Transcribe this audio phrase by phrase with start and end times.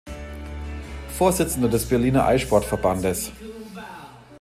[1.15, 3.31] Vorsitzender des Berliner Eissport-Verbandes.